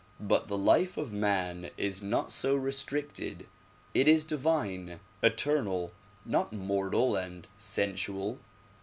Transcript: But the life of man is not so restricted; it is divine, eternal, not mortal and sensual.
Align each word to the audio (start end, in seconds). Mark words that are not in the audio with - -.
But 0.19 0.47
the 0.47 0.57
life 0.57 0.97
of 0.97 1.13
man 1.13 1.69
is 1.77 2.01
not 2.01 2.31
so 2.31 2.55
restricted; 2.55 3.45
it 3.93 4.07
is 4.07 4.23
divine, 4.23 4.99
eternal, 5.21 5.91
not 6.25 6.51
mortal 6.51 7.15
and 7.15 7.47
sensual. 7.55 8.39